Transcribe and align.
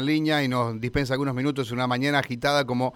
en 0.00 0.06
línea 0.06 0.44
y 0.44 0.48
nos 0.48 0.80
dispensa 0.80 1.14
algunos 1.14 1.34
minutos, 1.34 1.72
una 1.72 1.88
mañana 1.88 2.20
agitada 2.20 2.64
como 2.64 2.94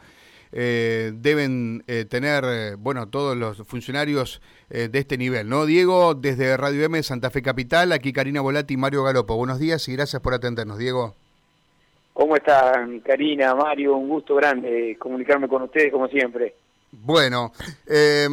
eh, 0.52 1.10
deben 1.12 1.82
eh, 1.88 2.04
tener, 2.04 2.44
eh, 2.46 2.74
bueno, 2.78 3.08
todos 3.08 3.36
los 3.36 3.58
funcionarios 3.66 4.40
de 4.68 4.96
este 4.96 5.18
nivel, 5.18 5.48
¿no? 5.48 5.66
Diego, 5.66 6.14
desde 6.14 6.56
Radio 6.56 6.84
M, 6.84 7.02
Santa 7.02 7.30
Fe 7.30 7.42
Capital, 7.42 7.90
aquí 7.90 8.12
Karina 8.12 8.40
Volati 8.40 8.74
y 8.74 8.76
Mario 8.76 9.02
Galopo. 9.02 9.36
Buenos 9.36 9.58
días 9.58 9.88
y 9.88 9.94
gracias 9.94 10.22
por 10.22 10.32
atendernos, 10.32 10.78
Diego. 10.78 11.16
¿Cómo 12.12 12.36
están, 12.36 13.00
Karina, 13.00 13.52
Mario? 13.56 13.96
Un 13.96 14.08
gusto 14.08 14.36
grande 14.36 14.96
comunicarme 14.96 15.48
con 15.48 15.62
ustedes, 15.62 15.90
como 15.90 16.06
siempre. 16.06 16.54
Bueno, 16.92 17.52
eh, 17.84 18.28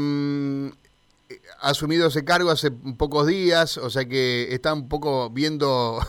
asumido 1.62 2.08
ese 2.08 2.24
cargo 2.24 2.52
hace 2.52 2.72
pocos 2.72 3.28
días, 3.28 3.78
o 3.78 3.90
sea 3.90 4.06
que 4.06 4.54
está 4.54 4.74
un 4.74 4.88
poco 4.88 5.30
viendo 5.30 6.00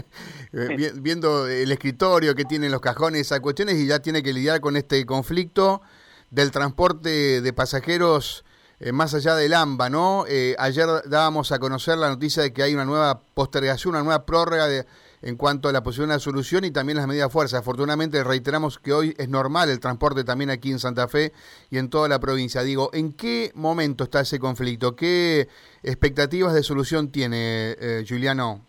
eh, 0.52 0.92
viendo 0.96 1.46
el 1.46 1.70
escritorio 1.72 2.34
que 2.34 2.44
tienen 2.44 2.72
los 2.72 2.80
cajones, 2.80 3.22
esas 3.22 3.40
cuestiones, 3.40 3.76
y 3.76 3.86
ya 3.86 4.00
tiene 4.00 4.22
que 4.22 4.32
lidiar 4.32 4.60
con 4.60 4.76
este 4.76 5.04
conflicto 5.06 5.82
del 6.30 6.50
transporte 6.50 7.40
de 7.40 7.52
pasajeros 7.52 8.44
eh, 8.80 8.92
más 8.92 9.14
allá 9.14 9.36
del 9.36 9.54
AMBA, 9.54 9.88
¿no? 9.88 10.24
Eh, 10.28 10.56
ayer 10.58 10.88
dábamos 11.06 11.52
a 11.52 11.58
conocer 11.58 11.96
la 11.96 12.08
noticia 12.08 12.42
de 12.42 12.52
que 12.52 12.62
hay 12.62 12.74
una 12.74 12.84
nueva 12.84 13.20
postergación, 13.34 13.94
una 13.94 14.02
nueva 14.02 14.26
prórroga 14.26 14.66
de 14.66 14.84
en 15.24 15.36
cuanto 15.36 15.70
a 15.70 15.72
la 15.72 15.82
posibilidad 15.82 16.10
de 16.10 16.14
una 16.16 16.20
solución 16.20 16.64
y 16.64 16.70
también 16.70 16.98
las 16.98 17.06
medidas 17.06 17.28
de 17.28 17.32
fuerza. 17.32 17.58
Afortunadamente 17.58 18.22
reiteramos 18.22 18.78
que 18.78 18.92
hoy 18.92 19.14
es 19.16 19.28
normal 19.28 19.70
el 19.70 19.80
transporte 19.80 20.22
también 20.22 20.50
aquí 20.50 20.70
en 20.70 20.78
Santa 20.78 21.08
Fe 21.08 21.32
y 21.70 21.78
en 21.78 21.88
toda 21.88 22.08
la 22.08 22.20
provincia. 22.20 22.62
Digo, 22.62 22.90
¿en 22.92 23.14
qué 23.14 23.50
momento 23.54 24.04
está 24.04 24.20
ese 24.20 24.38
conflicto? 24.38 24.94
¿Qué 24.94 25.48
expectativas 25.82 26.52
de 26.52 26.62
solución 26.62 27.10
tiene 27.10 27.74
eh, 27.80 28.04
Juliano? 28.06 28.60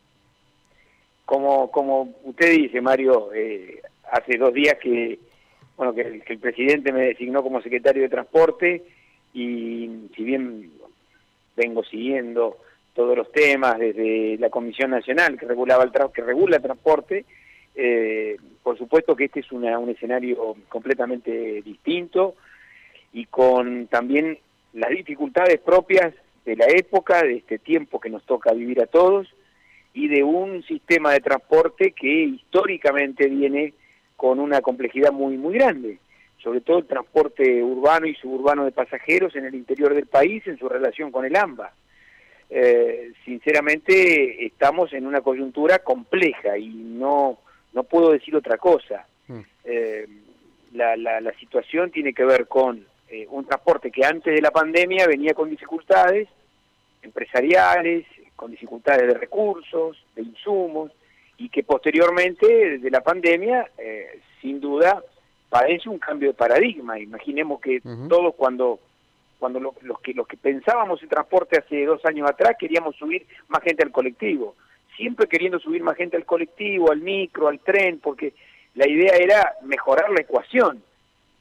Como, 1.25 1.69
como 1.71 2.13
usted 2.23 2.51
dice, 2.51 2.79
Mario, 2.79 3.33
eh, 3.33 3.81
hace 4.11 4.37
dos 4.37 4.53
días 4.53 4.75
que, 4.81 5.19
bueno, 5.75 5.93
que 5.93 6.23
el 6.25 6.39
presidente 6.39 6.93
me 6.93 7.01
designó 7.01 7.43
como 7.43 7.61
secretario 7.61 8.03
de 8.03 8.09
Transporte 8.09 8.83
y 9.33 10.07
si 10.15 10.23
bien 10.23 10.71
vengo 11.57 11.83
siguiendo 11.83 12.57
todos 12.95 13.15
los 13.15 13.31
temas, 13.31 13.77
desde 13.77 14.37
la 14.39 14.49
Comisión 14.49 14.89
Nacional 14.89 15.37
que 15.37 15.45
regulaba 15.45 15.83
el 15.83 15.91
que 16.11 16.21
regula 16.21 16.55
el 16.55 16.63
transporte, 16.63 17.25
eh, 17.75 18.37
por 18.63 18.77
supuesto 18.77 19.15
que 19.15 19.25
este 19.25 19.41
es 19.41 19.51
un 19.51 19.89
escenario 19.89 20.55
completamente 20.69 21.61
distinto 21.61 22.35
y 23.11 23.25
con 23.25 23.87
también 23.87 24.39
las 24.73 24.89
dificultades 24.89 25.59
propias 25.59 26.13
de 26.45 26.55
la 26.55 26.67
época, 26.67 27.21
de 27.21 27.35
este 27.35 27.59
tiempo 27.59 27.99
que 27.99 28.09
nos 28.09 28.23
toca 28.25 28.53
vivir 28.53 28.81
a 28.81 28.87
todos, 28.87 29.27
y 29.93 30.07
de 30.07 30.23
un 30.23 30.63
sistema 30.63 31.11
de 31.11 31.19
transporte 31.19 31.91
que 31.91 32.07
históricamente 32.07 33.27
viene 33.27 33.73
con 34.15 34.39
una 34.39 34.61
complejidad 34.61 35.11
muy, 35.11 35.37
muy 35.37 35.55
grande, 35.55 35.99
sobre 36.37 36.61
todo 36.61 36.79
el 36.79 36.85
transporte 36.85 37.61
urbano 37.61 38.05
y 38.05 38.15
suburbano 38.15 38.63
de 38.63 38.71
pasajeros 38.71 39.35
en 39.35 39.45
el 39.45 39.55
interior 39.55 39.93
del 39.93 40.05
país 40.05 40.45
en 40.47 40.57
su 40.57 40.69
relación 40.69 41.11
con 41.11 41.25
el 41.25 41.35
AMBA 41.35 41.73
eh, 42.49 43.11
sinceramente 43.23 44.45
estamos 44.45 44.93
en 44.93 45.07
una 45.07 45.21
coyuntura 45.21 45.79
compleja 45.79 46.57
y 46.57 46.69
no, 46.69 47.39
no 47.73 47.83
puedo 47.83 48.11
decir 48.11 48.35
otra 48.35 48.57
cosa. 48.57 49.07
Mm. 49.27 49.39
Eh, 49.63 50.07
la, 50.73 50.95
la, 50.97 51.33
situación 51.39 51.89
tiene 51.89 52.13
que 52.13 52.25
ver 52.25 52.47
con 52.47 52.85
eh, 53.09 53.25
un 53.29 53.45
transporte 53.45 53.91
que 53.91 54.05
antes 54.05 54.33
de 54.33 54.41
la 54.41 54.51
pandemia 54.51 55.07
venía 55.07 55.33
con 55.33 55.49
dificultades 55.49 56.27
empresariales, 57.01 58.05
con 58.35 58.51
dificultades 58.51 59.07
de 59.07 59.13
recursos, 59.13 59.97
de 60.15 60.23
insumos, 60.23 60.91
y 61.37 61.49
que 61.49 61.63
posteriormente, 61.63 62.47
desde 62.47 62.89
la 62.89 63.01
pandemia, 63.01 63.69
eh, 63.77 64.19
sin 64.41 64.59
duda, 64.59 65.03
padece 65.49 65.89
un 65.89 65.99
cambio 65.99 66.29
de 66.29 66.33
paradigma. 66.33 66.99
Imaginemos 66.99 67.61
que 67.61 67.81
todos 68.09 68.35
cuando 68.35 68.79
cuando 69.45 69.59
los 69.59 69.99
que 69.99 70.15
los 70.15 70.27
que 70.27 70.37
pensábamos 70.37 71.03
en 71.03 71.09
transporte 71.09 71.59
hace 71.59 71.85
dos 71.85 72.03
años 72.05 72.27
atrás 72.27 72.55
queríamos 72.59 72.95
subir 72.95 73.27
más 73.47 73.61
gente 73.61 73.83
al 73.83 73.91
colectivo, 73.91 74.55
siempre 74.97 75.27
queriendo 75.27 75.59
subir 75.59 75.83
más 75.83 75.95
gente 75.95 76.17
al 76.17 76.25
colectivo, 76.25 76.91
al 76.91 77.01
micro, 77.01 77.47
al 77.47 77.59
tren, 77.59 77.99
porque 77.99 78.33
la 78.73 78.87
idea 78.89 79.13
era 79.17 79.53
mejorar 79.61 80.09
la 80.09 80.21
ecuación 80.21 80.81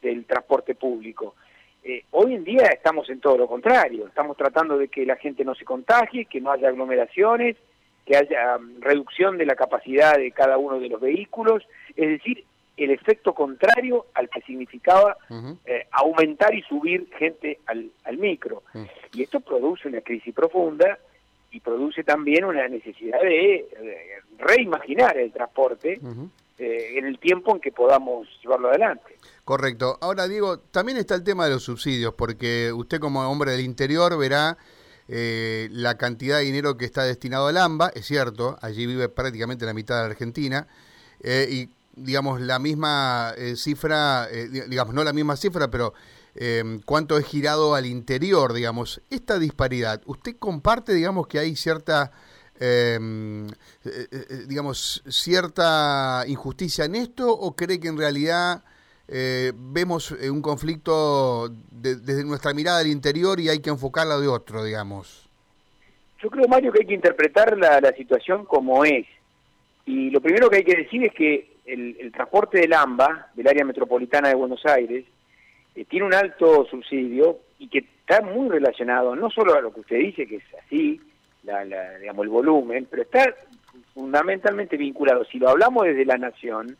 del 0.03 0.27
transporte 0.27 0.75
público. 0.75 1.35
Eh, 1.83 2.05
hoy 2.11 2.35
en 2.35 2.45
día 2.45 2.67
estamos 2.67 3.09
en 3.09 3.21
todo 3.21 3.39
lo 3.39 3.47
contrario, 3.47 4.07
estamos 4.07 4.37
tratando 4.37 4.77
de 4.77 4.89
que 4.89 5.07
la 5.07 5.17
gente 5.17 5.43
no 5.43 5.55
se 5.55 5.65
contagie, 5.65 6.27
que 6.27 6.43
no 6.43 6.53
haya 6.53 6.69
aglomeraciones, 6.69 7.57
que 8.05 8.19
haya 8.19 8.59
mm, 8.59 8.83
reducción 8.83 9.39
de 9.39 9.47
la 9.47 9.57
capacidad 9.57 10.19
de 10.19 10.31
cada 10.31 10.59
uno 10.59 10.79
de 10.79 10.91
los 10.91 11.01
vehículos, 11.01 11.67
es 11.97 12.09
decir, 12.09 12.45
el 12.77 12.91
efecto 12.91 13.35
contrario 13.35 14.07
al 14.15 14.29
que 14.29 14.41
significaba 14.43 15.17
eh, 15.65 15.87
aumentar 15.93 16.55
y 16.55 16.63
subir 16.63 17.09
gente 17.19 17.61
al, 17.67 17.91
al 18.05 18.19
micro. 18.19 18.63
Y 19.13 19.23
esto 19.23 19.41
produce 19.41 19.89
una 19.89 20.01
crisis 20.01 20.35
profunda 20.35 20.99
y 21.53 21.61
produce 21.61 22.03
también 22.03 22.45
una 22.45 22.67
necesidad 22.67 23.21
de, 23.21 23.69
reimaginar 24.39 25.17
el 25.17 25.33
transporte 25.33 26.01
eh, 26.59 26.95
en 26.97 27.07
el 27.07 27.19
tiempo 27.21 27.55
en 27.55 27.61
que 27.61 27.71
podamos 27.71 28.27
llevarlo 28.43 28.69
adelante. 28.69 29.17
Correcto. 29.45 29.97
Ahora, 30.01 30.27
Diego, 30.27 30.59
también 30.59 30.99
está 30.99 31.15
el 31.15 31.23
tema 31.23 31.45
de 31.45 31.53
los 31.53 31.63
subsidios, 31.63 32.15
porque 32.15 32.73
usted 32.73 32.99
como 32.99 33.21
hombre 33.31 33.53
del 33.53 33.61
interior 33.61 34.19
verá 34.19 34.59
eh, 35.07 35.69
la 35.71 35.97
cantidad 35.97 36.39
de 36.39 36.45
dinero 36.45 36.77
que 36.77 36.87
está 36.87 37.05
destinado 37.05 37.47
al 37.47 37.57
AMBA, 37.57 37.91
es 37.95 38.05
cierto, 38.05 38.59
allí 38.61 38.87
vive 38.87 39.09
prácticamente 39.09 39.65
la 39.65 39.75
mitad 39.75 39.97
de 39.97 40.01
la 40.01 40.11
Argentina, 40.11 40.67
y 41.23 41.71
digamos, 41.97 42.41
la 42.41 42.59
misma 42.59 43.33
eh, 43.37 43.57
cifra, 43.57 44.29
eh, 44.31 44.49
digamos, 44.69 44.95
no 44.95 45.05
la 45.05 45.13
misma 45.13 45.37
cifra, 45.37 45.71
pero 45.71 45.95
eh, 46.35 46.81
cuánto 46.85 47.17
es 47.19 47.27
girado 47.27 47.75
al 47.75 47.87
interior, 47.87 48.53
digamos. 48.53 49.01
Esta 49.11 49.39
disparidad, 49.39 50.03
¿usted 50.07 50.37
comparte, 50.39 50.93
digamos, 50.93 51.27
que 51.27 51.39
hay 51.39 51.57
cierta, 51.57 52.13
em, 52.59 53.47
digamos, 54.49 55.03
cierta 55.09 56.25
injusticia 56.27 56.85
en 56.85 56.97
esto 56.97 57.33
o 57.33 57.55
cree 57.55 57.81
que 57.81 57.89
en 57.89 57.99
realidad 57.99 58.63
vemos 59.07 60.13
un 60.13 60.41
conflicto 60.41 61.53
desde 61.71 62.25
nuestra 62.25 62.55
mirada 62.55 62.79
al 62.79 62.87
interior 62.87 63.39
y 63.39 63.51
hay 63.51 63.59
que 63.59 63.69
enfocarla 63.69 64.19
de 64.19 64.29
otro, 64.29 64.65
digamos? 64.65 65.29
Yo 66.23 66.31
creo, 66.31 66.49
Mario, 66.49 66.73
que 66.73 66.81
hay 66.81 66.87
que 66.87 66.95
interpretar 66.95 67.59
la, 67.59 67.83
la 67.83 67.93
situación 67.93 68.47
como 68.47 68.83
es. 68.83 69.07
Y 69.85 70.09
lo 70.09 70.23
primero 70.23 70.49
que 70.49 70.57
hay 70.57 70.65
que 70.65 70.77
decir 70.77 71.05
es 71.05 71.13
que 71.13 71.54
el, 71.67 72.13
transporte 72.13 72.61
del 72.61 72.73
AMBA, 72.73 73.31
del 73.35 73.49
área 73.49 73.65
metropolitana 73.65 74.29
de 74.29 74.35
Buenos 74.35 74.65
Aires, 74.67 75.05
eh, 75.75 75.85
tiene 75.85 76.07
un 76.07 76.15
alto 76.15 76.67
subsidio 76.67 77.39
y 77.59 77.69
que 77.69 77.79
está 77.79 78.21
muy 78.21 78.49
relacionado, 78.49 79.17
no 79.17 79.31
solo 79.31 79.55
a 79.55 79.61
lo 79.61 79.73
que 79.73 79.81
usted 79.81 79.99
dice, 79.99 80.27
que 80.27 80.37
es 80.37 80.45
así, 80.65 81.01
la, 81.43 81.65
digamos, 81.99 82.25
el 82.25 82.31
volumen, 82.31 82.87
pero 82.91 83.03
está 83.03 83.35
fundamentalmente 83.95 84.77
vinculado, 84.77 85.25
si 85.25 85.39
lo 85.39 85.49
hablamos 85.49 85.85
desde 85.85 86.05
la 86.05 86.17
nación, 86.17 86.77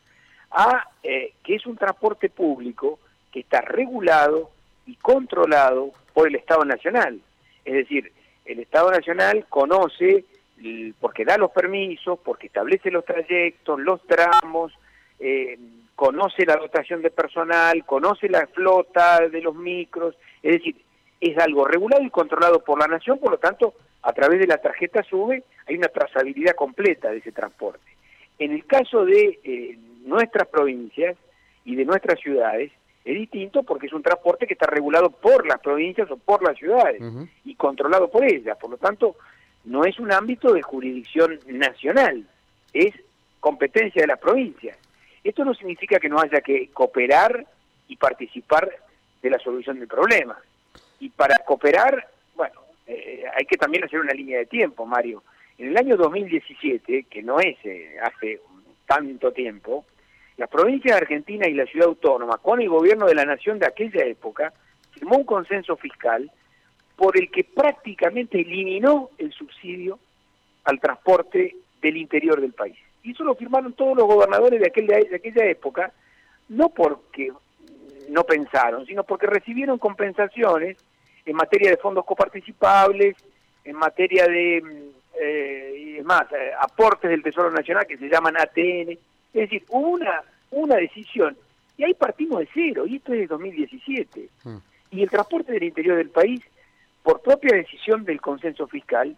a 0.51 0.89
eh, 1.03 1.33
que 1.43 1.55
es 1.55 1.65
un 1.65 1.77
transporte 1.77 2.29
público 2.29 2.99
que 3.31 3.41
está 3.41 3.61
regulado 3.61 4.51
y 4.85 4.95
controlado 4.95 5.91
por 6.13 6.27
el 6.27 6.35
Estado 6.35 6.63
Nacional. 6.63 7.19
Es 7.65 7.73
decir, 7.73 8.11
el 8.45 8.59
Estado 8.59 8.91
Nacional 8.91 9.45
conoce 9.49 10.23
porque 10.99 11.25
da 11.25 11.37
los 11.37 11.51
permisos, 11.51 12.19
porque 12.23 12.47
establece 12.47 12.91
los 12.91 13.05
trayectos, 13.05 13.79
los 13.79 14.01
tramos, 14.07 14.73
eh, 15.19 15.57
conoce 15.95 16.45
la 16.45 16.57
dotación 16.57 17.01
de 17.01 17.11
personal, 17.11 17.85
conoce 17.85 18.29
la 18.29 18.47
flota 18.47 19.27
de 19.27 19.41
los 19.41 19.55
micros, 19.55 20.15
es 20.41 20.53
decir, 20.53 20.75
es 21.21 21.37
algo 21.37 21.65
regulado 21.65 22.03
y 22.03 22.09
controlado 22.09 22.59
por 22.63 22.79
la 22.79 22.87
nación, 22.87 23.19
por 23.19 23.31
lo 23.31 23.37
tanto, 23.37 23.73
a 24.01 24.13
través 24.13 24.39
de 24.39 24.47
la 24.47 24.57
tarjeta 24.57 25.03
SUBE 25.03 25.43
hay 25.67 25.75
una 25.75 25.87
trazabilidad 25.87 26.55
completa 26.55 27.09
de 27.09 27.17
ese 27.17 27.31
transporte. 27.31 27.95
En 28.37 28.51
el 28.51 28.65
caso 28.65 29.05
de 29.05 29.39
eh, 29.43 29.77
nuestras 30.03 30.47
provincias 30.47 31.17
y 31.63 31.75
de 31.75 31.85
nuestras 31.85 32.19
ciudades, 32.19 32.71
es 33.05 33.15
distinto 33.15 33.63
porque 33.63 33.87
es 33.87 33.93
un 33.93 34.01
transporte 34.01 34.47
que 34.47 34.53
está 34.53 34.65
regulado 34.65 35.11
por 35.11 35.45
las 35.47 35.59
provincias 35.59 36.09
o 36.09 36.17
por 36.17 36.43
las 36.43 36.57
ciudades 36.57 37.01
y 37.43 37.55
controlado 37.55 38.09
por 38.09 38.23
ellas. 38.25 38.57
Por 38.59 38.71
lo 38.71 38.77
tanto, 38.77 39.15
no 39.65 39.83
es 39.85 39.99
un 39.99 40.11
ámbito 40.11 40.53
de 40.53 40.61
jurisdicción 40.61 41.39
nacional, 41.47 42.25
es 42.73 42.93
competencia 43.39 44.01
de 44.01 44.07
las 44.07 44.19
provincias. 44.19 44.77
Esto 45.23 45.43
no 45.43 45.53
significa 45.53 45.99
que 45.99 46.09
no 46.09 46.19
haya 46.19 46.41
que 46.41 46.69
cooperar 46.71 47.45
y 47.87 47.95
participar 47.95 48.69
de 49.21 49.29
la 49.29 49.39
solución 49.39 49.79
del 49.79 49.87
problema. 49.87 50.37
Y 50.99 51.09
para 51.09 51.35
cooperar, 51.45 52.07
bueno, 52.35 52.61
eh, 52.87 53.23
hay 53.35 53.45
que 53.45 53.57
también 53.57 53.83
hacer 53.83 53.99
una 53.99 54.13
línea 54.13 54.39
de 54.39 54.45
tiempo, 54.45 54.85
Mario. 54.85 55.23
En 55.57 55.69
el 55.69 55.77
año 55.77 55.97
2017, 55.97 57.03
que 57.09 57.23
no 57.23 57.39
es 57.39 57.57
eh, 57.63 57.97
hace 58.01 58.39
tanto 58.85 59.31
tiempo, 59.31 59.85
la 60.37 60.47
provincia 60.47 60.91
de 60.91 61.01
Argentina 61.01 61.47
y 61.47 61.53
la 61.53 61.65
ciudad 61.65 61.87
autónoma, 61.87 62.37
con 62.37 62.61
el 62.61 62.69
gobierno 62.69 63.07
de 63.07 63.15
la 63.15 63.25
nación 63.25 63.57
de 63.57 63.67
aquella 63.67 64.03
época, 64.05 64.53
firmó 64.91 65.17
un 65.17 65.23
consenso 65.23 65.75
fiscal 65.77 66.29
por 66.95 67.17
el 67.17 67.29
que 67.29 67.43
prácticamente 67.43 68.39
eliminó 68.39 69.09
el 69.17 69.31
subsidio 69.33 69.99
al 70.63 70.79
transporte 70.79 71.55
del 71.81 71.97
interior 71.97 72.39
del 72.41 72.53
país. 72.53 72.77
Y 73.03 73.11
eso 73.11 73.23
lo 73.23 73.35
firmaron 73.35 73.73
todos 73.73 73.95
los 73.95 74.07
gobernadores 74.07 74.59
de, 74.59 74.67
aquel, 74.67 74.87
de 74.87 75.15
aquella 75.15 75.45
época, 75.45 75.91
no 76.49 76.69
porque 76.69 77.31
no 78.09 78.23
pensaron, 78.23 78.85
sino 78.85 79.03
porque 79.03 79.27
recibieron 79.27 79.77
compensaciones 79.77 80.77
en 81.25 81.35
materia 81.35 81.69
de 81.69 81.77
fondos 81.77 82.05
coparticipables, 82.05 83.15
en 83.63 83.75
materia 83.75 84.27
de, 84.27 84.61
mm, 84.63 85.19
eh, 85.21 85.95
es 85.99 86.05
más, 86.05 86.31
eh, 86.31 86.51
aportes 86.59 87.09
del 87.09 87.23
Tesoro 87.23 87.51
Nacional 87.51 87.85
que 87.87 87.97
se 87.97 88.09
llaman 88.09 88.37
ATN. 88.37 88.91
Es 88.91 88.99
decir, 89.33 89.63
hubo 89.69 89.89
una, 89.89 90.23
una 90.51 90.75
decisión 90.75 91.35
y 91.77 91.83
ahí 91.83 91.93
partimos 91.93 92.39
de 92.39 92.49
cero, 92.53 92.85
y 92.87 92.97
esto 92.97 93.13
es 93.13 93.19
de 93.19 93.27
2017. 93.27 94.29
Mm. 94.43 94.57
Y 94.91 95.03
el 95.03 95.09
transporte 95.09 95.51
del 95.51 95.63
interior 95.63 95.97
del 95.97 96.09
país, 96.09 96.41
por 97.05 97.21
propia 97.21 97.55
decisión 97.55 98.03
del 98.03 98.19
consenso 98.19 98.67
fiscal, 98.67 99.15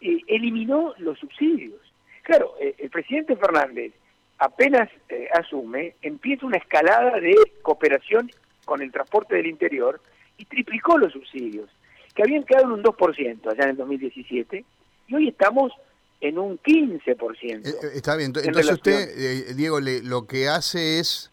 eh, 0.00 0.18
eliminó 0.26 0.94
los 0.98 1.16
subsidios. 1.20 1.80
Claro, 2.22 2.54
el 2.58 2.90
presidente 2.90 3.36
Fernández 3.36 3.92
apenas 4.38 4.90
asume, 5.32 5.94
empieza 6.02 6.44
una 6.44 6.58
escalada 6.58 7.20
de 7.20 7.34
cooperación 7.62 8.30
con 8.64 8.82
el 8.82 8.92
transporte 8.92 9.36
del 9.36 9.46
interior 9.46 10.00
y 10.36 10.44
triplicó 10.44 10.98
los 10.98 11.12
subsidios 11.12 11.70
que 12.18 12.24
habían 12.24 12.42
quedado 12.42 12.64
en 12.64 12.72
un 12.72 12.82
2% 12.82 13.52
allá 13.52 13.62
en 13.62 13.70
el 13.70 13.76
2017, 13.76 14.64
y 15.06 15.14
hoy 15.14 15.28
estamos 15.28 15.72
en 16.20 16.36
un 16.36 16.58
15%. 16.58 17.64
Eh, 17.64 17.70
eh, 17.70 17.90
está 17.94 18.16
bien, 18.16 18.32
entonces 18.34 18.72
usted, 18.72 19.08
eh, 19.16 19.54
Diego, 19.54 19.78
lo 19.78 20.26
que 20.26 20.48
hace 20.48 20.98
es, 20.98 21.30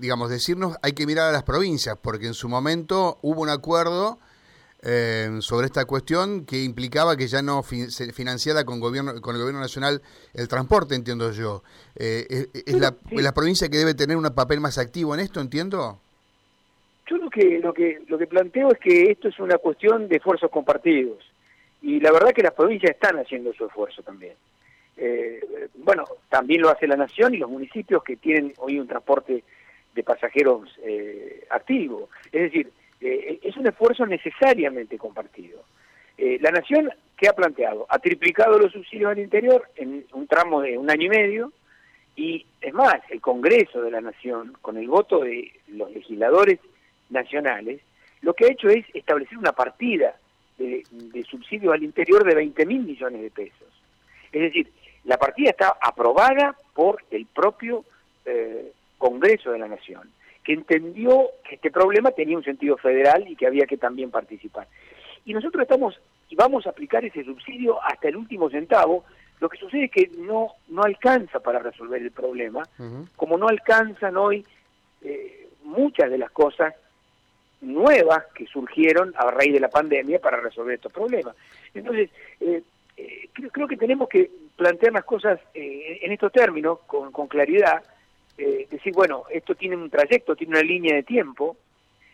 digamos, 0.00 0.30
decirnos, 0.30 0.76
hay 0.82 0.92
que 0.92 1.04
mirar 1.04 1.28
a 1.28 1.32
las 1.32 1.42
provincias, 1.42 1.98
porque 2.00 2.28
en 2.28 2.34
su 2.34 2.48
momento 2.48 3.18
hubo 3.22 3.42
un 3.42 3.48
acuerdo 3.48 4.20
sobre 5.40 5.66
esta 5.66 5.84
cuestión 5.84 6.46
que 6.46 6.62
implicaba 6.62 7.16
que 7.16 7.26
ya 7.26 7.42
no 7.42 7.62
se 7.62 8.12
financiara 8.12 8.64
con 8.64 8.80
gobierno 8.80 9.20
con 9.20 9.34
el 9.34 9.40
gobierno 9.40 9.60
nacional 9.60 10.00
el 10.34 10.48
transporte, 10.48 10.94
entiendo 10.94 11.32
yo. 11.32 11.62
¿Es, 11.94 12.48
la, 12.74 12.94
la 13.10 13.32
provincia 13.32 13.68
que 13.68 13.76
debe 13.76 13.94
tener 13.94 14.16
un 14.16 14.28
papel 14.34 14.60
más 14.60 14.78
activo 14.78 15.14
en 15.14 15.20
esto, 15.20 15.40
entiendo? 15.40 15.98
Yo 17.10 17.16
lo 17.16 17.28
que, 17.28 17.58
lo 17.58 17.74
que, 17.74 18.02
lo 18.06 18.18
que 18.18 18.28
planteo 18.28 18.70
es 18.70 18.78
que 18.78 19.10
esto 19.10 19.28
es 19.28 19.38
una 19.40 19.58
cuestión 19.58 20.06
de 20.06 20.16
esfuerzos 20.16 20.48
compartidos. 20.48 21.18
Y 21.82 21.98
la 21.98 22.12
verdad 22.12 22.32
que 22.32 22.42
las 22.42 22.54
provincias 22.54 22.92
están 22.92 23.18
haciendo 23.18 23.52
su 23.52 23.66
esfuerzo 23.66 24.02
también. 24.02 24.34
Eh, 24.96 25.40
bueno, 25.74 26.04
también 26.28 26.62
lo 26.62 26.68
hace 26.68 26.86
la 26.86 26.96
nación 26.96 27.34
y 27.34 27.38
los 27.38 27.50
municipios 27.50 28.04
que 28.04 28.16
tienen 28.16 28.52
hoy 28.58 28.78
un 28.78 28.86
transporte 28.86 29.42
de 29.92 30.02
pasajeros 30.04 30.68
eh, 30.84 31.46
activo. 31.50 32.10
Es 32.30 32.42
decir, 32.42 32.70
eh, 33.00 33.40
es 33.42 33.56
un 33.56 33.66
esfuerzo 33.66 34.06
necesariamente 34.06 34.98
compartido. 34.98 35.64
la 36.18 36.50
nación, 36.50 36.90
¿qué 37.16 37.28
ha 37.28 37.32
planteado? 37.32 37.86
Ha 37.88 37.98
triplicado 37.98 38.58
los 38.58 38.72
subsidios 38.72 39.10
al 39.10 39.18
interior 39.18 39.68
en 39.76 40.04
un 40.12 40.26
tramo 40.26 40.60
de 40.60 40.76
un 40.76 40.90
año 40.90 41.06
y 41.06 41.08
medio 41.08 41.52
y 42.16 42.44
es 42.60 42.74
más, 42.74 43.00
el 43.08 43.20
Congreso 43.20 43.80
de 43.80 43.90
la 43.90 44.02
Nación, 44.02 44.54
con 44.60 44.76
el 44.76 44.86
voto 44.88 45.20
de 45.20 45.52
los 45.68 45.90
legisladores 45.90 46.58
nacionales, 47.08 47.80
lo 48.20 48.34
que 48.34 48.44
ha 48.44 48.52
hecho 48.52 48.68
es 48.68 48.84
establecer 48.92 49.38
una 49.38 49.52
partida 49.52 50.16
de, 50.58 50.84
subsidio 51.30 51.72
al 51.72 51.82
interior 51.82 52.22
de 52.24 52.34
20 52.34 52.66
mil 52.66 52.80
millones 52.80 53.22
de 53.22 53.30
pesos. 53.30 53.68
Es 54.30 54.42
decir, 54.42 54.70
la 55.04 55.16
partida 55.16 55.50
está 55.50 55.78
aprobada 55.80 56.54
por 56.74 57.02
el 57.10 57.24
propio 57.24 57.84
eh, 58.26 58.70
Congreso 58.98 59.52
de 59.52 59.58
la 59.58 59.68
Nación, 59.68 60.10
que 60.44 60.52
entendió 60.52 61.28
que 61.48 61.56
este 61.56 61.70
problema 61.70 62.10
tenía 62.10 62.36
un 62.36 62.44
sentido 62.44 62.76
federal 62.76 63.26
y 63.28 63.36
que 63.36 63.46
había 63.46 63.66
que 63.66 63.76
también 63.76 64.10
participar. 64.10 64.66
Y 65.24 65.34
nosotros 65.34 65.62
estamos 65.62 66.00
y 66.28 66.36
vamos 66.36 66.66
a 66.66 66.70
aplicar 66.70 67.04
ese 67.04 67.24
subsidio 67.24 67.82
hasta 67.82 68.08
el 68.08 68.16
último 68.16 68.48
centavo. 68.48 69.04
Lo 69.40 69.48
que 69.48 69.58
sucede 69.58 69.84
es 69.84 69.90
que 69.90 70.10
no, 70.18 70.52
no 70.68 70.82
alcanza 70.82 71.40
para 71.40 71.58
resolver 71.58 72.00
el 72.00 72.12
problema, 72.12 72.62
como 73.16 73.36
no 73.36 73.48
alcanzan 73.48 74.16
hoy 74.16 74.44
eh, 75.02 75.48
muchas 75.64 76.10
de 76.10 76.18
las 76.18 76.30
cosas 76.30 76.74
nuevas 77.60 78.24
que 78.34 78.46
surgieron 78.46 79.12
a 79.16 79.30
raíz 79.30 79.52
de 79.52 79.60
la 79.60 79.68
pandemia 79.68 80.18
para 80.18 80.40
resolver 80.40 80.74
estos 80.74 80.92
problemas. 80.92 81.36
Entonces, 81.74 82.10
eh, 82.40 82.62
eh, 82.96 83.28
creo, 83.52 83.68
que 83.68 83.76
tenemos 83.76 84.08
que 84.08 84.30
plantear 84.56 84.92
las 84.92 85.04
cosas 85.04 85.40
eh, 85.54 86.00
en 86.02 86.12
estos 86.12 86.32
términos 86.32 86.80
con, 86.86 87.12
con 87.12 87.26
claridad, 87.28 87.82
decir, 88.70 88.92
bueno, 88.94 89.24
esto 89.30 89.54
tiene 89.54 89.76
un 89.76 89.90
trayecto, 89.90 90.36
tiene 90.36 90.52
una 90.52 90.62
línea 90.62 90.94
de 90.94 91.02
tiempo, 91.02 91.56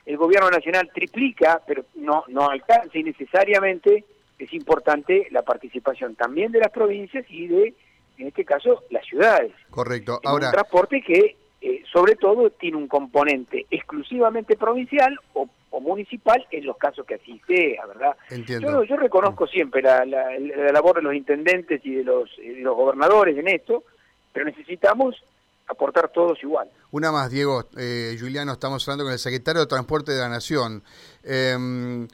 el 0.06 0.16
gobierno 0.16 0.48
nacional 0.50 0.90
triplica, 0.94 1.60
pero 1.66 1.84
no, 1.96 2.24
no 2.28 2.48
alcanza 2.48 2.96
y 2.96 3.02
necesariamente 3.02 4.04
es 4.38 4.52
importante 4.52 5.26
la 5.30 5.42
participación 5.42 6.14
también 6.14 6.52
de 6.52 6.60
las 6.60 6.70
provincias 6.70 7.24
y 7.28 7.48
de, 7.48 7.74
en 8.18 8.28
este 8.28 8.44
caso, 8.44 8.84
las 8.90 9.04
ciudades. 9.04 9.52
Correcto. 9.70 10.20
Ahora, 10.24 10.46
un 10.46 10.52
transporte 10.52 11.02
que 11.02 11.36
eh, 11.60 11.82
sobre 11.92 12.14
todo 12.14 12.50
tiene 12.50 12.76
un 12.76 12.86
componente 12.86 13.66
exclusivamente 13.70 14.56
provincial 14.56 15.18
o, 15.32 15.48
municipal 15.78 16.44
en 16.50 16.64
los 16.64 16.78
casos 16.78 17.04
que 17.04 17.16
así 17.16 17.38
sea, 17.46 17.84
¿verdad? 17.84 18.16
Entiendo. 18.30 18.82
Yo, 18.84 18.96
reconozco 18.96 19.46
siempre 19.46 19.82
la, 19.82 20.06
labor 20.06 20.96
de 20.96 21.02
los 21.02 21.14
intendentes 21.14 21.84
y 21.84 21.96
de 21.96 22.02
los, 22.04 22.30
los 22.38 22.74
gobernadores 22.74 23.36
en 23.36 23.46
esto, 23.46 23.84
pero 24.32 24.46
necesitamos 24.46 25.22
aportar 25.68 26.10
todos 26.12 26.42
igual. 26.42 26.70
Una 26.90 27.12
más, 27.12 27.30
Diego, 27.30 27.64
eh, 27.76 28.16
Juliano, 28.18 28.52
estamos 28.52 28.86
hablando 28.86 29.04
con 29.04 29.12
el 29.12 29.18
secretario 29.18 29.60
de 29.60 29.66
Transporte 29.66 30.12
de 30.12 30.20
la 30.20 30.28
Nación. 30.28 30.82
Em, 31.22 32.08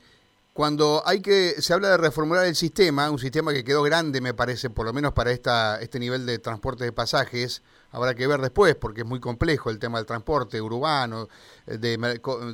cuando 0.53 1.03
hay 1.07 1.23
que 1.23 1.63
se 1.63 1.73
habla 1.73 1.89
de 1.89 1.97
reformular 1.97 2.45
el 2.45 2.55
sistema, 2.55 3.11
un 3.11 3.19
sistema 3.19 3.53
que 3.53 3.65
quedó 3.65 3.83
grande, 3.83 4.21
me 4.21 4.35
parece, 4.35 4.69
por 4.69 4.85
lo 4.85 4.93
menos 4.93 5.13
para 5.13 5.33
esta, 5.33 5.81
este 5.81 5.99
nivel 5.99 6.27
de 6.27 6.39
transporte 6.39 6.85
de 6.85 6.93
pasajes, 6.93 7.63
habrá 7.91 8.15
que 8.15 8.27
ver 8.27 8.41
después, 8.41 8.75
porque 8.75 9.03
es 9.03 9.07
muy 9.07 9.21
complejo 9.21 9.71
el 9.71 9.79
tema 9.79 9.99
del 9.99 10.07
transporte 10.07 10.61
urbano, 10.61 11.29
eh, 11.67 11.79
de, 11.79 11.97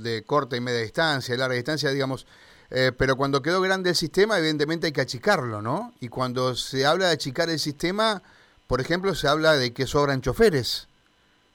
de 0.00 0.25
corta 0.25 0.56
y 0.56 0.61
media 0.61 0.81
distancia, 0.81 1.37
larga 1.37 1.55
distancia, 1.55 1.91
digamos. 1.91 2.27
Eh, 2.71 2.93
pero 2.97 3.17
cuando 3.17 3.41
quedó 3.41 3.61
grande 3.61 3.91
el 3.91 3.97
sistema, 3.97 4.39
evidentemente 4.39 4.87
hay 4.87 4.93
que 4.93 5.00
achicarlo, 5.00 5.62
¿no? 5.62 5.95
Y 6.00 6.09
cuando 6.09 6.55
se 6.55 6.85
habla 6.85 7.06
de 7.06 7.12
achicar 7.12 7.49
el 7.49 7.59
sistema, 7.59 8.23
por 8.67 8.81
ejemplo, 8.81 9.15
se 9.15 9.27
habla 9.27 9.55
de 9.55 9.73
que 9.73 9.87
sobran 9.87 10.21
choferes. 10.21 10.88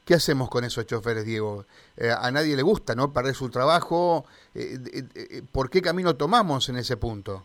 ¿Qué 0.05 0.15
hacemos 0.15 0.49
con 0.49 0.65
esos 0.65 0.85
choferes, 0.85 1.25
Diego? 1.25 1.65
Eh, 1.95 2.09
a 2.09 2.29
nadie 2.29 2.57
le 2.57 2.61
gusta, 2.61 2.93
¿no? 2.93 3.13
Perder 3.13 3.35
su 3.35 3.49
trabajo. 3.49 4.25
Eh, 4.53 4.77
eh, 5.15 5.41
¿Por 5.49 5.69
qué 5.69 5.81
camino 5.81 6.15
tomamos 6.15 6.67
en 6.67 6.75
ese 6.75 6.97
punto? 6.97 7.43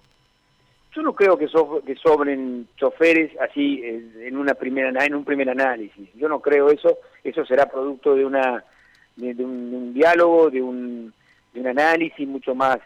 Yo 0.93 1.03
no 1.03 1.15
creo 1.15 1.39
que, 1.39 1.47
sobren 1.47 2.67
choferes 2.77 3.31
así 3.41 3.81
en 3.85 4.37
una 4.37 4.55
primera 4.55 5.05
en 5.05 5.15
un 5.15 5.25
primer 5.25 5.49
análisis. 5.49 6.09
Yo 6.17 6.29
no 6.29 6.41
creo 6.41 6.71
eso. 6.71 6.99
Eso 7.23 7.45
será 7.45 7.67
producto 7.67 8.17
de 8.17 8.25
una 8.25 8.65
de, 9.15 9.45
un, 9.45 9.95
diálogo, 9.95 10.50
de 10.50 10.61
un, 10.61 11.12
de 11.55 11.61
un 11.61 11.67
análisis 11.69 12.27
mucho 12.27 12.57
más 12.57 12.79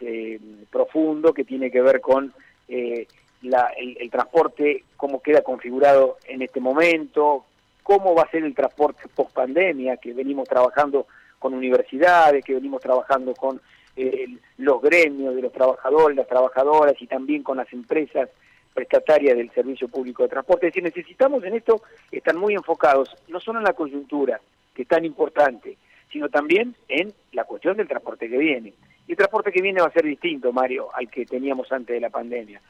profundo 0.71 1.33
que 1.33 1.45
tiene 1.45 1.71
que 1.71 1.81
ver 1.81 2.03
con 2.03 2.35
la, 2.69 3.73
el 3.79 4.11
transporte, 4.11 4.85
cómo 4.99 5.23
queda 5.23 5.41
configurado 5.41 6.19
en 6.27 6.43
este 6.43 6.61
momento, 6.61 7.47
cómo 7.83 8.15
va 8.15 8.23
a 8.23 8.31
ser 8.31 8.45
el 8.45 8.55
transporte 8.55 9.09
post 9.15 9.33
pandemia, 9.33 9.97
que 9.97 10.13
venimos 10.13 10.49
trabajando 10.49 11.07
con 11.39 11.55
universidades, 11.55 12.45
que 12.45 12.55
venimos 12.55 12.81
trabajando 12.81 13.35
con 13.35 13.61
eh, 13.97 14.27
los 14.59 14.81
gremios 14.81 15.35
de 15.35 15.43
los 15.43 15.53
trabajadores, 15.53 16.17
las 16.17 16.29
trabajadoras 16.29 16.95
y 17.01 17.07
también 17.07 17.43
con 17.43 17.57
las 17.57 17.71
empresas 17.73 18.29
prestatarias 18.73 19.37
del 19.37 19.51
servicio 19.51 19.89
público 19.89 20.23
de 20.23 20.31
transporte. 20.31 20.69
Es 20.69 20.73
decir, 20.73 20.85
necesitamos 20.85 21.45
en 21.45 21.55
esto 21.55 21.83
estar 22.11 22.35
muy 22.35 22.55
enfocados, 22.55 23.15
no 23.29 23.41
solo 23.41 23.59
en 23.59 23.65
la 23.65 23.75
coyuntura, 23.75 24.41
que 24.75 24.83
es 24.83 24.89
tan 24.89 25.05
importante, 25.05 25.77
sino 26.11 26.29
también 26.29 26.75
en 26.89 27.13
la 27.33 27.45
cuestión 27.45 27.77
del 27.77 27.89
transporte 27.89 28.29
que 28.29 28.39
viene. 28.39 28.73
Y 29.07 29.13
el 29.13 29.17
transporte 29.17 29.53
que 29.53 29.61
viene 29.61 29.81
va 29.81 29.89
a 29.89 29.93
ser 29.93 30.05
distinto, 30.05 30.53
Mario, 30.53 30.89
al 30.95 31.11
que 31.11 31.27
teníamos 31.27 31.71
antes 31.73 31.95
de 31.95 32.01
la 32.01 32.11
pandemia. 32.11 32.61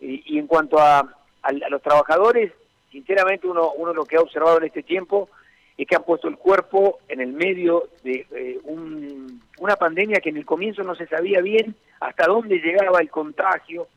Y, 0.00 0.36
en 0.36 0.48
cuanto 0.48 0.78
a 0.80 1.16
los 1.68 1.82
trabajadores, 1.82 2.52
sinceramente 2.92 3.48
uno, 3.48 3.72
uno 3.72 3.92
lo 3.92 4.04
que 4.04 4.16
ha 4.16 4.20
observado 4.20 4.58
en 4.58 4.64
este 4.64 4.82
tiempo 4.82 5.28
es 5.76 5.88
que 5.88 5.96
han 5.96 6.04
puesto 6.04 6.28
el 6.28 6.36
cuerpo 6.36 7.00
en 7.08 7.20
el 7.20 7.32
medio 7.32 7.88
de 8.04 8.26
eh, 8.30 8.60
una 9.58 9.76
pandemia 9.76 10.20
que 10.20 10.28
en 10.28 10.36
el 10.36 10.44
comienzo 10.44 10.82
no 10.82 10.94
se 10.94 11.06
sabía 11.06 11.40
bien 11.40 11.74
hasta 11.98 12.26
dónde 12.26 12.58
llegaba 12.58 13.00
el 13.00 13.10
contagio 13.10 13.88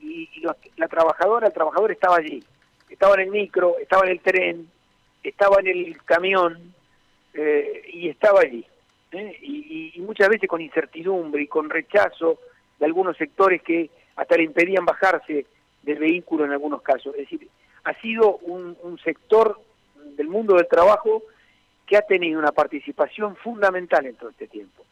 y, 0.00 0.28
la 0.76 0.88
trabajadora, 0.88 1.48
el 1.48 1.52
trabajador 1.52 1.90
estaba 1.90 2.16
allí, 2.16 2.42
estaba 2.90 3.14
en 3.14 3.20
el 3.22 3.30
micro, 3.30 3.76
estaba 3.80 4.04
en 4.04 4.12
el 4.12 4.20
tren, 4.20 4.68
estaba 5.22 5.60
en 5.60 5.68
el 5.68 6.02
camión 6.04 6.74
eh, 7.32 7.82
y 7.92 8.08
estaba 8.08 8.40
allí. 8.40 8.64
¿eh? 9.12 9.38
Y, 9.40 9.92
y, 9.94 10.00
muchas 10.02 10.28
veces 10.28 10.48
con 10.48 10.60
incertidumbre 10.60 11.42
y 11.42 11.46
con 11.46 11.70
rechazo 11.70 12.38
de 12.78 12.86
algunos 12.86 13.16
sectores 13.16 13.62
que 13.62 13.90
hasta 14.16 14.36
le 14.36 14.44
impedían 14.44 14.84
bajarse 14.84 15.46
del 15.82 15.98
vehículo 15.98 16.44
en 16.44 16.52
algunos 16.52 16.82
casos. 16.82 17.14
Es 17.14 17.28
decir, 17.30 17.48
ha 17.84 17.94
sido 18.00 18.38
un, 18.38 18.98
sector 19.04 19.60
del 20.16 20.28
mundo 20.28 20.54
del 20.54 20.68
trabajo 20.68 21.22
que 21.86 21.96
ha 21.96 22.02
tenido 22.02 22.38
una 22.38 22.52
participación 22.52 23.36
fundamental 23.36 24.06
en 24.06 24.16
todo 24.16 24.30
este 24.30 24.48
tiempo. 24.48 24.84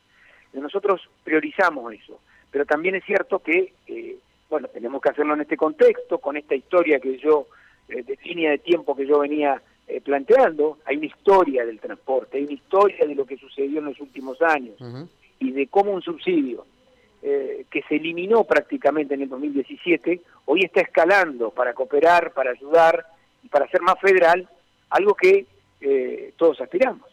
nosotros 0.52 1.08
priorizamos 1.24 1.92
eso, 1.94 2.20
pero 2.50 2.66
también 2.66 2.94
es 2.94 3.04
cierto 3.04 3.38
que, 3.38 3.72
eh, 3.86 4.18
bueno, 4.50 4.68
tenemos 4.68 5.00
que 5.00 5.08
hacerlo 5.08 5.34
en 5.34 5.40
este 5.40 5.56
contexto, 5.56 6.18
con 6.18 6.36
esta 6.36 6.54
historia 6.54 7.00
que 7.00 7.16
yo 7.18 7.46
eh, 7.88 8.02
de 8.02 8.18
línea 8.24 8.50
de 8.50 8.58
tiempo 8.58 8.94
que 8.94 9.06
yo 9.06 9.20
venía 9.20 9.60
eh, 9.86 10.00
planteando, 10.00 10.78
hay 10.84 10.96
una 10.98 11.06
historia 11.06 11.64
del 11.64 11.80
transporte, 11.80 12.36
hay 12.36 12.44
una 12.44 12.52
historia 12.52 13.06
de 13.06 13.14
lo 13.14 13.24
que 13.24 13.38
sucedió 13.38 13.78
en 13.78 13.86
los 13.86 14.00
últimos 14.00 14.40
años 14.42 14.76
y 15.38 15.50
de 15.50 15.66
cómo 15.68 15.92
un 15.92 16.02
subsidio 16.02 16.66
eh, 17.22 17.66
que 17.70 17.82
se 17.82 17.96
eliminó 17.96 18.44
prácticamente 18.44 19.14
en 19.14 19.22
el 19.22 19.28
2017, 19.28 20.20
hoy 20.46 20.60
está 20.64 20.80
escalando 20.80 21.50
para 21.50 21.72
cooperar, 21.72 22.32
para 22.32 22.50
ayudar 22.50 23.06
y 23.42 23.48
para 23.48 23.68
ser 23.68 23.80
más 23.82 23.98
federal, 24.00 24.48
algo 24.90 25.14
que 25.14 25.46
todos 26.36 26.60
aspiramos. 26.60 27.11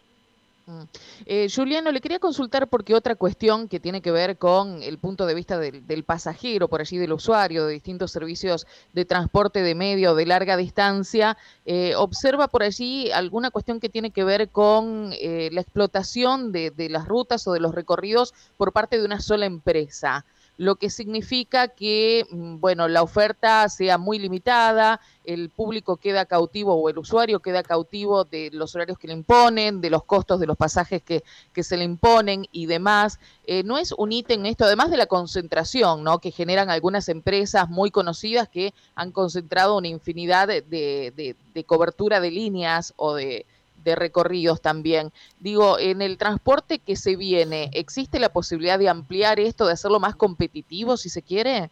Mm. 0.70 0.84
Eh, 1.26 1.48
Juliano, 1.54 1.92
le 1.92 2.00
quería 2.00 2.20
consultar 2.20 2.68
porque 2.68 2.94
otra 2.94 3.16
cuestión 3.16 3.68
que 3.68 3.80
tiene 3.80 4.02
que 4.02 4.12
ver 4.12 4.38
con 4.38 4.84
el 4.84 5.00
punto 5.00 5.26
de 5.26 5.34
vista 5.34 5.58
del, 5.58 6.04
pasajero, 6.04 6.68
por 6.68 6.80
allí 6.80 6.98
del 6.98 7.12
usuario 7.12 7.66
de 7.66 7.74
distintos 7.74 8.12
servicios 8.12 8.68
de 8.94 9.04
transporte 9.04 9.64
de 9.64 9.74
medio 9.74 10.14
de 10.14 10.28
larga 10.28 10.58
distancia, 10.58 11.38
eh, 11.66 11.96
observa 11.96 12.48
por 12.50 12.62
allí 12.62 13.10
alguna 13.10 13.50
cuestión 13.50 13.80
que 13.80 13.90
tiene 13.90 14.12
que 14.12 14.24
ver 14.24 14.50
con 14.50 15.12
eh, 15.20 15.50
la 15.52 15.62
explotación 15.62 16.52
de 16.52 16.88
las 16.92 17.08
rutas 17.08 17.48
o 17.48 17.54
de 17.54 17.60
los 17.60 17.74
recorridos 17.74 18.36
por 18.56 18.72
parte 18.72 19.00
de 19.00 19.06
una 19.06 19.22
sola 19.22 19.48
empresa 19.48 20.24
lo 20.60 20.76
que 20.76 20.90
significa 20.90 21.70
que, 21.70 22.26
mm, 22.30 22.60
bueno, 22.60 22.90
la 22.90 23.02
oferta 23.02 23.70
sea 23.70 23.98
muy 23.98 24.20
limitada, 24.20 25.00
el 25.24 25.50
público 25.50 25.96
queda 25.96 26.26
cautivo 26.26 26.74
o 26.76 26.90
el 26.90 26.98
usuario 26.98 27.40
queda 27.40 27.64
cautivo 27.64 28.26
de 28.26 28.50
los 28.52 28.76
horarios 28.76 29.00
que 29.00 29.08
le 29.08 29.14
imponen, 29.14 29.80
de 29.80 29.90
los 29.90 30.04
costos 30.04 30.38
de 30.38 30.48
los 30.48 30.58
pasajes 30.58 31.02
que, 31.02 31.24
que 31.54 31.64
se 31.64 31.78
le 31.78 31.86
imponen 31.86 32.46
y 32.52 32.66
demás. 32.66 33.20
Eh, 33.46 33.64
no 33.64 33.78
es 33.78 33.94
un 33.94 34.12
ítem 34.12 34.46
esto, 34.48 34.66
además 34.66 34.92
de 34.92 34.98
la 34.98 35.06
concentración, 35.06 36.04
¿no? 36.04 36.20
Que 36.20 36.32
generan 36.32 36.70
algunas 36.70 37.08
empresas 37.08 37.70
muy 37.70 37.90
conocidas 37.90 38.50
que 38.50 38.74
han 38.96 39.14
concentrado 39.14 39.78
una 39.78 39.88
infinidad 39.88 40.50
de, 40.50 40.62
de, 40.62 41.38
de 41.54 41.64
cobertura 41.64 42.20
de 42.20 42.32
líneas 42.32 42.94
o 42.98 43.14
de 43.14 43.46
de 43.84 43.96
recorridos 43.96 44.62
también. 44.62 45.12
Digo, 45.40 45.80
en 45.80 46.02
el 46.02 46.18
transporte 46.18 46.80
que 46.80 46.96
se 46.96 47.16
viene, 47.16 47.70
¿existe 47.74 48.20
la 48.20 48.30
posibilidad 48.30 48.80
de 48.80 48.90
ampliar 48.90 49.40
esto, 49.40 49.66
de 49.66 49.74
hacerlo 49.74 50.00
más 50.00 50.16
competitivo, 50.16 50.98
si 50.98 51.10
se 51.10 51.22
quiere? 51.22 51.70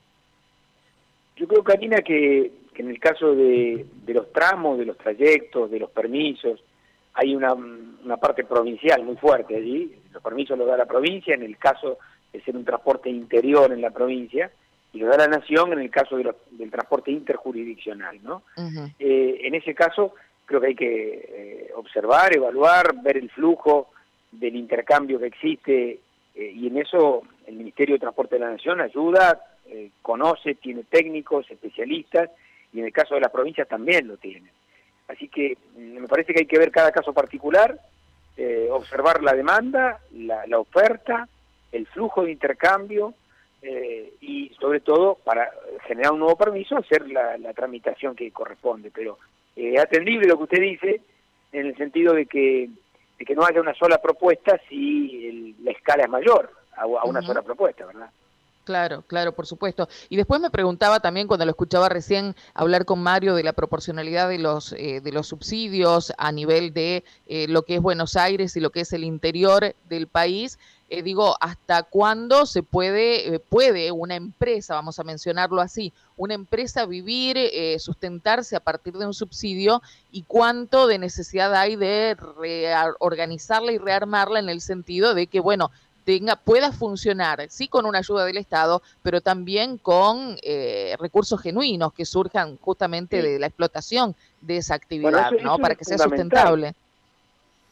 Yo 1.35 1.47
creo, 1.47 1.63
Karina, 1.63 1.97
que, 2.01 2.51
que 2.73 2.81
en 2.81 2.89
el 2.89 2.99
caso 2.99 3.35
de, 3.35 3.85
de, 4.05 4.13
los 4.13 4.31
tramos, 4.31 4.77
de 4.79 4.85
los 4.85 4.97
trayectos, 4.97 5.69
de 5.69 5.79
los 5.79 5.91
permisos, 5.91 6.59
hay 7.13 7.35
una, 7.35 7.53
una 7.53 8.17
parte 8.17 8.43
provincial 8.43 9.03
muy 9.03 9.15
fuerte 9.17 9.55
allí. 9.55 9.95
Los 10.13 10.23
permisos 10.23 10.57
los 10.57 10.67
da 10.67 10.77
la 10.77 10.85
provincia, 10.85 11.35
en 11.35 11.43
el 11.43 11.57
caso 11.57 11.97
de 12.31 12.41
ser 12.41 12.55
un 12.55 12.65
transporte 12.65 13.09
interior 13.09 13.71
en 13.71 13.81
la 13.81 13.91
provincia, 13.91 14.51
y 14.93 14.99
lo 14.99 15.07
da 15.07 15.17
la 15.17 15.27
nación 15.27 15.73
en 15.73 15.79
el 15.79 15.89
caso 15.89 16.17
de 16.17 16.33
del 16.51 16.71
transporte 16.71 17.11
interjurisdiccional, 17.11 18.19
¿no? 18.23 18.41
eh, 18.99 19.41
en 19.43 19.53
ese 19.55 19.75
caso, 19.75 20.13
creo 20.47 20.61
que 20.61 20.67
hay 20.67 20.75
que 20.75 21.25
eh, 21.29 21.71
observar, 21.75 22.35
evaluar, 22.35 22.95
ver 23.03 23.17
el 23.17 23.29
flujo 23.29 23.89
del 24.31 24.55
intercambio 24.55 25.19
que 25.19 25.27
existe 25.27 25.99
eh, 26.33 26.51
y 26.55 26.67
en 26.67 26.77
eso 26.77 27.21
el 27.45 27.55
Ministerio 27.55 27.95
de 27.95 27.99
Transporte 27.99 28.35
de 28.35 28.41
la 28.41 28.51
Nación 28.51 28.81
ayuda, 28.81 29.39
eh, 29.67 29.91
conoce, 30.01 30.55
tiene 30.55 30.83
técnicos, 30.83 31.51
especialistas 31.51 32.31
y 32.73 32.79
en 32.79 32.85
el 32.85 32.93
caso 32.93 33.15
de 33.15 33.21
las 33.21 33.31
provincias 33.31 33.67
también 33.67 34.07
lo 34.07 34.17
tiene. 34.17 34.49
Así 35.09 35.27
que 35.27 35.57
mm, 35.75 35.99
me 35.99 36.07
parece 36.07 36.33
que 36.33 36.39
hay 36.39 36.45
que 36.47 36.59
ver 36.59 36.71
cada 36.71 36.91
caso 36.91 37.13
particular, 37.13 37.79
observar 38.69 39.23
la 39.23 39.33
demanda, 39.33 39.99
la, 40.13 40.59
oferta, 40.59 41.27
el 41.71 41.87
flujo 41.87 42.23
de 42.23 42.31
intercambio 42.31 43.15
y 44.21 44.49
sobre 44.59 44.79
todo 44.79 45.15
para 45.15 45.49
generar 45.87 46.13
un 46.13 46.19
nuevo 46.19 46.35
permiso 46.35 46.77
hacer 46.77 47.09
la, 47.09 47.35
la 47.39 47.53
tramitación 47.53 48.15
que 48.15 48.29
corresponde. 48.31 48.91
Pero 48.93 49.17
eh, 49.57 49.79
atendible 49.79 50.27
lo 50.27 50.37
que 50.37 50.43
usted 50.43 50.61
dice, 50.61 51.01
en 51.51 51.65
el 51.65 51.75
sentido 51.77 52.13
de 52.13 52.27
que, 52.27 52.69
de 53.17 53.25
que 53.25 53.35
no 53.35 53.43
haya 53.43 53.59
una 53.59 53.73
sola 53.73 53.97
propuesta 53.97 54.61
si 54.69 55.55
la 55.63 55.71
escala 55.71 56.03
es 56.03 56.09
mayor 56.09 56.51
a, 56.75 56.85
una 56.85 57.23
sola 57.23 57.41
propuesta, 57.41 57.85
¿verdad? 57.87 58.11
Claro, 58.65 59.01
claro, 59.07 59.31
por 59.31 59.47
supuesto. 59.47 59.87
Y 60.09 60.17
después 60.17 60.41
me 60.41 60.51
preguntaba 60.51 60.99
también 60.99 61.27
cuando 61.27 61.45
lo 61.45 61.51
escuchaba 61.51 61.89
recién 61.89 62.35
hablar 62.53 62.83
con 62.85 63.01
Mario 63.01 63.33
de 63.33 63.43
la 63.43 63.53
proporcionalidad 63.53 64.27
de 64.29 64.39
los 64.39 64.73
eh, 64.73 64.99
de 65.01 65.11
los 65.13 65.27
subsidios 65.27 66.13
a 66.17 66.31
nivel 66.33 66.73
de 66.73 67.05
eh, 67.27 67.47
lo 67.47 67.63
que 67.63 67.75
es 67.75 67.81
Buenos 67.81 68.17
Aires 68.17 68.57
y 68.57 68.59
lo 68.59 68.69
que 68.69 68.81
es 68.81 68.91
el 68.91 69.05
interior 69.05 69.73
del 69.85 70.07
país. 70.07 70.59
Eh, 70.89 71.01
digo, 71.01 71.35
¿hasta 71.41 71.83
cuándo 71.83 72.45
se 72.45 72.63
puede 72.63 73.39
puede 73.49 73.91
una 73.91 74.15
empresa, 74.15 74.75
vamos 74.75 74.99
a 74.99 75.03
mencionarlo 75.03 75.59
así, 75.59 75.91
una 76.15 76.33
empresa 76.33 76.85
vivir, 76.85 77.37
sustentarse 77.77 78.55
a 78.55 78.61
partir 78.61 78.93
de 78.93 79.05
un 79.05 79.13
subsidio 79.13 79.81
y 80.11 80.23
cuánto 80.23 80.87
de 80.87 80.97
necesidad 80.97 81.53
hay 81.53 81.75
de 81.75 82.15
reorganizarla 82.39 83.73
y 83.73 83.77
rearmarla 83.77 84.39
en 84.39 84.49
el 84.49 84.61
sentido 84.61 85.13
de 85.13 85.27
que, 85.27 85.41
bueno, 85.41 85.71
tenga, 86.07 86.37
pueda 86.37 86.71
funcionar, 86.71 87.45
sí 87.49 87.67
con 87.67 87.85
una 87.85 87.97
ayuda 87.97 88.23
del 88.23 88.37
Estado, 88.37 88.81
pero 89.03 89.19
también 89.19 89.77
con 89.77 90.37
eh, 90.41 90.95
recursos 91.01 91.41
genuinos 91.41 91.91
que 91.91 92.05
surjan 92.05 92.55
justamente 92.61 93.21
de 93.21 93.37
la 93.37 93.47
explotación 93.47 94.15
de 94.39 94.55
esa 94.55 94.75
actividad, 94.75 95.33
¿no? 95.43 95.57
Para 95.57 95.75
que 95.75 95.83
sea 95.83 95.97
sustentable. 95.97 96.73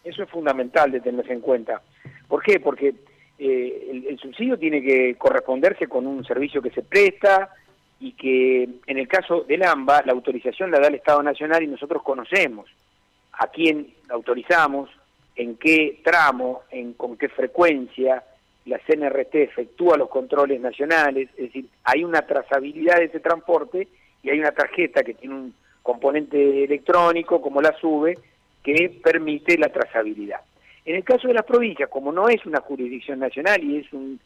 Eso 0.04 0.24
es 0.24 0.30
fundamental 0.30 0.92
de 0.92 1.00
tenerse 1.00 1.32
en 1.32 1.40
cuenta. 1.40 1.82
¿Por 2.28 2.44
qué? 2.44 2.60
Porque 2.60 2.94
eh, 3.38 4.06
el, 4.10 4.20
subsidio 4.20 4.58
tiene 4.58 4.82
que 4.82 5.16
corresponderse 5.16 5.88
con 5.88 6.08
un 6.08 6.24
servicio 6.24 6.62
que 6.62 6.72
se 6.72 6.82
presta 6.82 7.50
y 8.00 8.14
que 8.14 8.64
en 8.64 8.98
el 8.98 9.08
caso 9.08 9.42
del 9.42 9.64
AMBA 9.64 10.04
la 10.06 10.14
autorización 10.14 10.72
la 10.72 10.80
da 10.80 10.88
el 10.88 10.96
Estado 10.96 11.22
Nacional 11.22 11.64
y 11.64 11.68
nosotros 11.68 12.02
conocemos 12.04 12.70
a 13.34 13.48
quién 13.48 13.94
autorizamos, 14.10 14.90
en 15.36 15.58
qué 15.58 16.00
tramo, 16.04 16.64
en 16.72 16.94
con 16.94 17.18
qué 17.18 17.28
frecuencia 17.30 18.24
la 18.66 18.80
CNRT 18.80 19.36
efectúa 19.36 19.98
los 19.98 20.10
controles 20.10 20.60
nacionales, 20.60 21.30
es 21.38 21.48
decir, 21.48 21.66
hay 21.84 22.04
una 22.04 22.24
trazabilidad 22.24 22.98
de 22.98 23.06
ese 23.06 23.20
transporte 23.20 23.88
y 24.24 24.30
hay 24.30 24.40
una 24.40 24.52
tarjeta 24.52 25.04
que 25.04 25.14
tiene 25.14 25.36
un 25.36 25.54
componente 25.84 26.64
electrónico, 26.64 27.42
como 27.42 27.62
la 27.62 27.78
SUBE, 27.80 28.18
que 28.64 29.00
permite 29.04 29.56
la 29.60 29.70
trazabilidad. 29.70 30.42
En 30.86 30.96
el 30.96 31.04
caso 31.04 31.28
de 31.28 31.34
las 31.34 31.46
provincias, 31.46 31.90
como 31.90 32.12
no 32.12 32.30
es 32.30 32.46
una 32.46 32.62
jurisdicción 32.62 33.20
nacional 33.20 33.64
y 33.64 33.78
es, 33.78 33.92
un, 33.92 34.20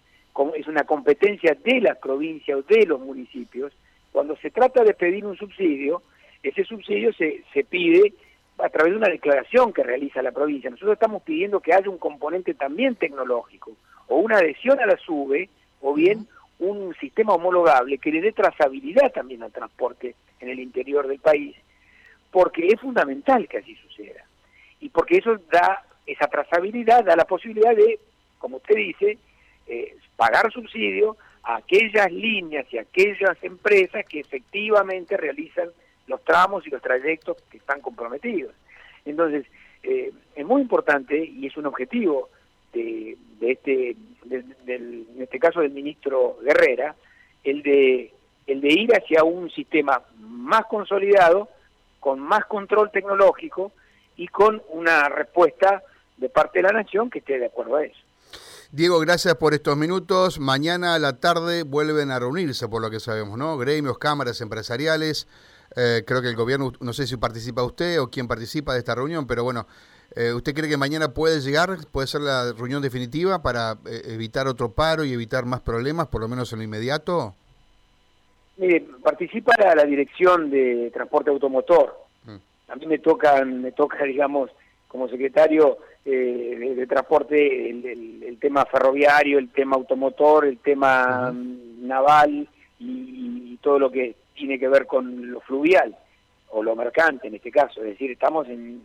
es 0.56 0.68
una 0.68 0.84
competencia 0.84 1.58
de 1.64 1.82
las 1.82 1.98
provincias 1.98 2.60
o 2.60 2.62
de 2.64 2.86
los 2.86 3.00
municipios, 3.00 3.74
cuando 4.12 4.36
se 4.38 4.52
trata 4.52 4.84
de 4.84 4.94
pedir 4.94 5.26
un 5.26 5.38
subsidio, 5.38 6.02
ese 6.44 6.64
subsidio 6.64 7.14
se, 7.14 7.44
se 7.54 7.64
pide 7.64 8.14
a 8.58 8.70
través 8.70 8.92
de 8.92 8.98
una 8.98 9.10
declaración 9.10 9.72
que 9.72 9.84
realiza 9.84 10.22
la 10.22 10.32
provincia. 10.32 10.70
Nosotros 10.70 10.94
estamos 10.94 11.24
pidiendo 11.24 11.62
que 11.62 11.74
haya 11.74 11.90
un 11.90 11.98
componente 11.98 12.54
también 12.54 12.96
tecnológico, 12.96 13.72
o 14.08 14.18
una 14.18 14.38
adhesión 14.38 14.80
a 14.80 14.86
la 14.86 14.98
SUBE, 14.98 15.50
o 15.82 15.94
bien 15.94 16.28
un 16.60 16.94
sistema 16.96 17.34
homologable 17.34 17.98
que 18.00 18.12
le 18.12 18.22
dé 18.22 18.34
trazabilidad 18.34 19.14
también 19.14 19.44
al 19.44 19.52
transporte 19.52 20.16
en 20.42 20.50
el 20.50 20.60
interior 20.60 21.08
del 21.08 21.20
país, 21.20 21.56
porque 22.32 22.68
es 22.68 22.82
fundamental 22.82 23.48
que 23.48 23.60
así 23.60 23.76
suceda. 23.76 24.26
Y 24.82 24.90
porque 24.90 25.18
eso 25.18 25.38
da, 25.52 25.84
esa 26.12 26.28
trazabilidad 26.28 27.04
da 27.04 27.16
la 27.16 27.26
posibilidad 27.26 27.76
de, 27.76 28.00
como 28.38 28.58
usted 28.58 28.76
dice, 28.76 29.18
eh, 29.68 29.96
pagar 30.16 30.52
subsidio 30.52 31.18
a 31.44 31.58
aquellas 31.58 32.12
líneas 32.12 32.66
y 32.72 32.78
aquellas 32.78 33.42
empresas 33.44 34.06
que 34.06 34.20
efectivamente 34.20 35.16
realizan 35.16 35.70
los 36.08 36.24
tramos 36.24 36.66
y 36.66 36.70
los 36.70 36.82
trayectos 36.82 37.38
que 37.50 37.58
están 37.58 37.82
comprometidos. 37.82 38.54
Entonces, 39.06 39.46
eh, 39.84 40.12
es 40.36 40.46
muy 40.46 40.62
importante 40.62 41.24
y 41.24 41.48
es 41.48 41.56
un 41.56 41.68
objetivo 41.68 42.30
de, 42.74 43.18
este, 43.42 43.96
en 44.30 45.06
este 45.20 45.40
caso 45.40 45.62
del 45.62 45.72
ministro 45.72 46.38
Guerrera, 46.44 46.96
el 47.44 47.64
de, 47.64 48.12
el 48.48 48.62
de 48.62 48.68
ir 48.68 48.92
hacia 48.94 49.24
un 49.24 49.50
sistema 49.52 50.02
más 50.20 50.66
consolidado, 50.66 51.50
con 52.00 52.20
más 52.20 52.46
control 52.46 52.92
tecnológico 52.92 53.72
y 54.18 54.28
con 54.28 54.62
una 54.70 55.10
respuesta 55.10 55.84
de 56.20 56.30
parte 56.30 56.60
de 56.60 56.64
la 56.64 56.82
nación 56.82 57.10
que 57.10 57.20
esté 57.20 57.40
de 57.40 57.48
acuerdo 57.48 57.78
a 57.78 57.84
eso. 57.84 58.00
Diego, 58.72 59.00
gracias 59.00 59.34
por 59.36 59.54
estos 59.54 59.76
minutos. 59.78 60.40
Mañana 60.40 60.94
a 60.94 61.00
la 61.00 61.20
tarde 61.20 61.64
vuelven 61.64 62.12
a 62.12 62.20
reunirse, 62.20 62.68
por 62.68 62.82
lo 62.82 62.92
que 62.92 63.00
sabemos, 63.00 63.38
¿no? 63.38 63.58
Gremios, 63.58 63.98
cámaras 63.98 64.42
empresariales. 64.42 65.28
Eh, 65.76 66.04
creo 66.06 66.22
que 66.22 66.28
el 66.28 66.36
gobierno, 66.36 66.72
no 66.80 66.94
sé 66.94 67.08
si 67.08 67.18
participa 67.18 67.64
usted 67.64 68.00
o 68.00 68.10
quién 68.10 68.28
participa 68.28 68.74
de 68.74 68.80
esta 68.80 68.94
reunión, 68.94 69.26
pero 69.26 69.44
bueno, 69.44 69.66
eh, 70.16 70.34
¿usted 70.34 70.54
cree 70.54 70.70
que 70.70 70.78
mañana 70.78 71.14
puede 71.14 71.42
llegar, 71.42 71.78
puede 71.92 72.08
ser 72.08 72.22
la 72.22 72.54
reunión 72.54 72.82
definitiva 72.82 73.42
para 73.42 73.78
eh, 73.86 74.02
evitar 74.06 74.48
otro 74.48 74.72
paro 74.72 75.04
y 75.04 75.14
evitar 75.14 75.46
más 75.46 75.62
problemas, 75.62 76.08
por 76.08 76.22
lo 76.22 76.28
menos 76.28 76.52
en 76.54 76.60
lo 76.60 76.66
inmediato? 76.66 77.34
Mire, 78.58 78.86
participa 79.02 79.54
la, 79.76 79.84
dirección 79.86 80.50
de 80.50 80.92
transporte 80.94 81.30
automotor. 81.30 81.96
Mm. 82.26 82.72
A 82.72 82.76
mí 82.76 82.86
me 82.88 83.00
toca, 83.00 83.44
me 83.46 83.72
toca, 83.72 84.04
digamos, 84.04 84.52
como 84.88 85.08
secretario 85.08 85.78
de, 86.10 86.88
transporte, 86.88 87.70
el, 87.70 88.38
tema 88.40 88.66
ferroviario, 88.66 89.38
el 89.38 89.50
tema 89.50 89.76
automotor, 89.76 90.46
el 90.46 90.60
tema 90.60 91.34
naval 91.34 92.48
y 92.80 93.58
todo 93.58 93.80
lo 93.80 93.92
que 93.92 94.16
tiene 94.40 94.58
que 94.58 94.70
ver 94.70 94.86
con 94.86 95.32
lo 95.32 95.42
fluvial. 95.42 95.96
o 96.52 96.64
lo 96.64 96.76
mercante 96.76 97.28
en 97.28 97.36
este 97.36 97.52
caso, 97.52 97.82
es 97.82 97.88
decir, 97.90 98.10
estamos 98.10 98.48
en, 98.48 98.82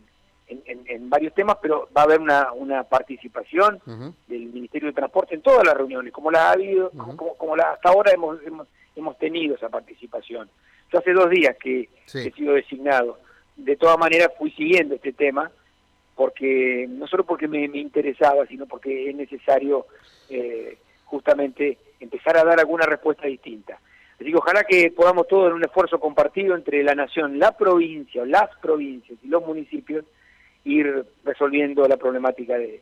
en, 0.47 1.09
varios 1.09 1.33
temas, 1.33 1.57
pero 1.59 1.89
va 1.95 2.01
a 2.01 2.03
haber 2.03 2.19
una, 2.19 2.51
una 2.51 2.83
participación 2.83 3.81
del 4.27 4.45
Ministerio 4.47 4.89
de 4.89 4.93
Transporte 4.93 5.33
en 5.33 5.41
todas 5.41 5.65
las 5.65 5.75
reuniones, 5.75 6.13
como 6.13 6.29
la 6.29 6.49
ha 6.49 6.51
habido, 6.51 6.91
como, 7.37 7.55
la, 7.55 7.71
hasta 7.71 7.89
ahora 7.89 8.11
hemos, 8.11 8.37
hemos, 8.95 9.17
tenido 9.17 9.55
esa 9.55 9.69
participación. 9.69 10.47
Yo 10.91 10.99
hace 10.99 11.13
dos 11.13 11.29
días 11.29 11.55
que 11.57 11.89
he 12.13 12.31
sido 12.31 12.53
designado, 12.53 13.17
de 13.55 13.75
todas 13.77 13.97
maneras 13.97 14.29
fui 14.37 14.51
siguiendo 14.51 14.95
este 14.95 15.13
tema, 15.13 15.49
porque 16.15 16.87
no 16.89 17.07
solo 17.07 17.25
porque 17.25 17.47
me, 17.47 17.65
interesaba, 17.65 18.45
sino 18.47 18.65
porque 18.65 19.09
es 19.09 19.15
necesario 19.15 19.85
eh, 20.29 20.77
justamente 21.05 21.77
empezar 21.99 22.37
a 22.37 22.43
dar 22.43 22.59
alguna 22.59 22.85
respuesta 22.85 23.27
distinta. 23.27 23.79
Así 24.15 24.31
que 24.31 24.37
ojalá 24.37 24.63
que 24.63 24.91
podamos 24.91 25.27
todos 25.27 25.49
en 25.49 25.53
un 25.55 25.65
esfuerzo 25.65 25.99
compartido 25.99 26.55
entre 26.55 26.83
la 26.83 26.95
nación, 26.95 27.37
la 27.37 27.51
provincia, 27.57 28.25
las 28.25 28.49
provincias 28.61 29.19
y 29.21 29.27
los 29.27 29.45
municipios, 29.45 30.05
ir 30.63 31.05
resolviendo 31.23 31.87
la 31.87 31.97
problemática 31.97 32.57
del 32.57 32.81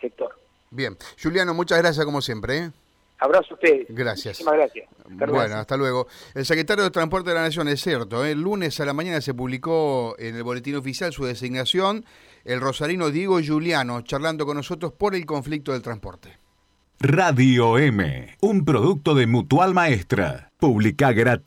sector. 0.00 0.34
Bien. 0.70 0.96
Juliano, 1.20 1.52
muchas 1.52 1.78
gracias 1.78 2.04
como 2.04 2.22
siempre. 2.22 2.58
¿eh? 2.58 2.70
Abrazo 3.18 3.48
a 3.50 3.54
ustedes. 3.54 3.86
Gracias. 3.88 4.40
Muchísimas 4.40 4.54
gracias. 4.54 4.88
bueno, 5.08 5.56
hasta 5.56 5.76
luego. 5.76 6.06
El 6.34 6.44
secretario 6.44 6.84
de 6.84 6.90
Transporte 6.90 7.30
de 7.30 7.34
la 7.34 7.42
Nación, 7.42 7.68
es 7.68 7.80
cierto, 7.80 8.24
¿eh? 8.24 8.32
el 8.32 8.40
lunes 8.40 8.78
a 8.80 8.84
la 8.84 8.92
mañana 8.92 9.20
se 9.20 9.34
publicó 9.34 10.14
en 10.18 10.36
el 10.36 10.44
boletín 10.44 10.76
oficial 10.76 11.12
su 11.12 11.24
designación, 11.24 12.04
el 12.44 12.60
rosarino 12.60 13.10
Diego 13.10 13.38
Juliano, 13.44 14.02
charlando 14.02 14.46
con 14.46 14.56
nosotros 14.56 14.92
por 14.92 15.14
el 15.14 15.26
conflicto 15.26 15.72
del 15.72 15.82
transporte. 15.82 16.38
Radio 17.00 17.78
M, 17.78 18.36
un 18.40 18.64
producto 18.64 19.14
de 19.14 19.28
Mutual 19.28 19.72
Maestra. 19.72 20.50
Publica 20.58 21.12
gratis. 21.12 21.44